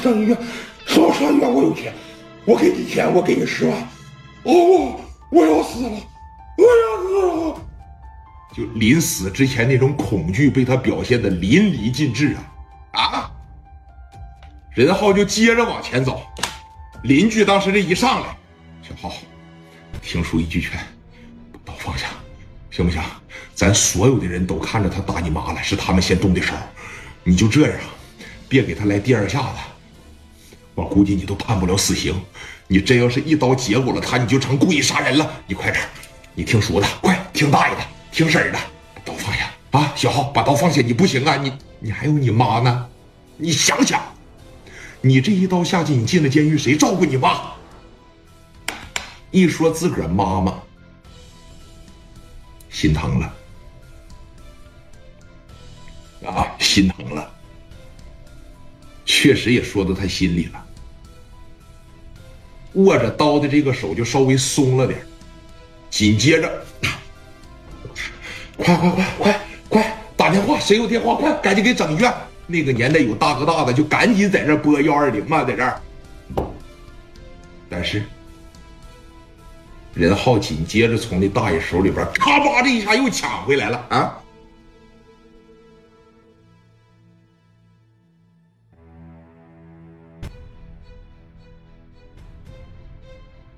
[0.00, 0.36] 上医院，
[0.86, 1.92] 说上医院我有钱，
[2.44, 3.76] 我给你钱，我给你十万。
[4.44, 5.90] 哦，我要死了，
[6.56, 7.66] 我要死了！
[8.56, 12.34] 就临死之前那种恐惧被他表现的淋漓尽致
[12.92, 13.30] 啊啊！
[14.74, 16.22] 任浩就接着往前走，
[17.02, 18.36] 邻居当时这一上来，
[18.82, 19.14] 小浩，
[20.02, 20.80] 听叔一句劝，
[21.64, 22.06] 都放下，
[22.70, 23.00] 行不行？
[23.54, 26.54] 咱所有的人都看着他打你妈了，是他们先动的手，
[27.22, 27.78] 你就这样，
[28.48, 29.58] 别给他来第二下子。
[30.80, 32.18] 我估计你都判不了死刑，
[32.66, 35.30] 你真要是一刀结果了他，你就成故意杀人了。
[35.46, 35.84] 你快点，
[36.34, 38.58] 你听叔的，快听大爷的，听婶儿的，
[38.94, 39.92] 把刀放下啊！
[39.94, 41.36] 小浩，把刀放下，你不行啊！
[41.36, 42.88] 你你还有你妈呢，
[43.36, 44.00] 你想想，
[45.02, 47.42] 你这一刀下去，你进了监狱，谁照顾你妈？
[49.30, 50.62] 一说自个儿妈妈，
[52.70, 53.34] 心疼了
[56.24, 57.30] 啊，心疼了，
[59.04, 60.66] 确实也说到他心里了。
[62.74, 65.00] 握着刀的这个手就稍微松了点
[65.90, 66.62] 紧接着，
[68.56, 72.12] 快快快快快打电话，谁有电话快赶紧给整医院。
[72.46, 75.80] 那个年代有大哥大的就赶紧在这拨幺二零嘛，在这儿。
[77.68, 78.02] 但是
[79.94, 84.18] 任浩紧接着从那大爷手里边咔吧这一下又抢回来了啊！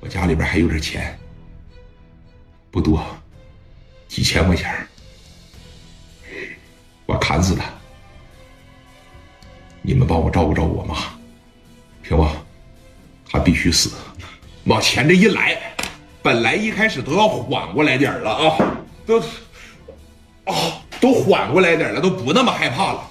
[0.03, 1.17] 我家里边还有点钱，
[2.73, 3.01] 不多，
[4.09, 4.75] 几千块钱
[7.07, 7.67] 我砍死他，
[9.81, 10.97] 你们帮我照顾照顾我妈，
[12.03, 12.33] 行吧？
[13.31, 13.93] 他必须死。
[14.65, 15.57] 往前这一来，
[16.21, 23.09] 本来一开始都要缓过来点了啊，都啊都缓过来点了，都不那么害怕了。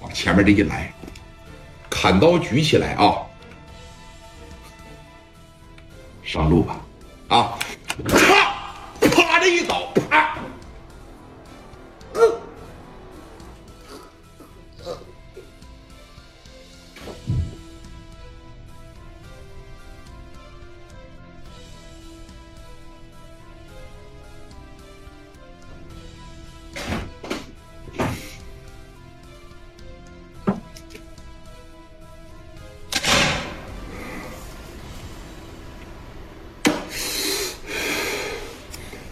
[0.00, 0.92] 往前面这一来，
[1.88, 3.14] 砍刀举起来啊！
[6.34, 6.74] 上路吧，
[7.28, 7.54] 啊！
[8.08, 8.18] 啪，
[9.08, 9.86] 啪这一走，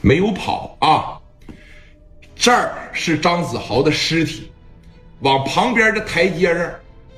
[0.03, 1.19] 没有跑啊！
[2.35, 4.51] 这儿是张子豪的尸体，
[5.21, 6.71] 往旁边的台阶上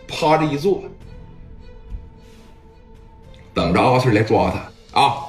[0.06, 0.84] 趴着一坐，
[3.54, 4.50] 等着阿 Sir 来抓
[4.92, 5.26] 他啊！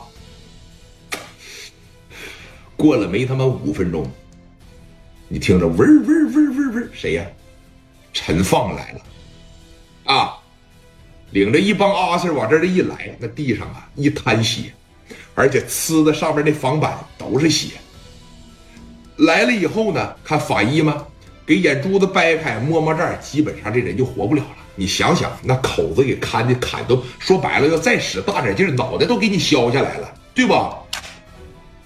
[2.76, 4.06] 过了没他妈五分钟，
[5.30, 7.26] 你听着，嗡嗡嗡嗡嗡，谁呀？
[8.12, 9.02] 陈放来了
[10.14, 10.38] 啊！
[11.32, 14.74] 领着一帮阿 Sir 往这儿一来，那地上啊一滩血。
[15.36, 17.76] 而且呲的上面那房板都是血。
[19.18, 21.06] 来了以后呢，看法医吗？
[21.46, 24.58] 给眼珠子掰开，摸摸这儿，基本上这人就活不了了。
[24.74, 30.76] 你想想，那口子给看的砍都说白了，要再使大点劲，脑袋都给你削下来了，对吧？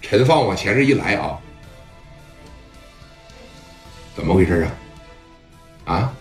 [0.01, 1.38] 陈放往前这一来啊，
[4.15, 4.65] 怎么回事
[5.85, 5.93] 啊？
[5.93, 6.13] 啊？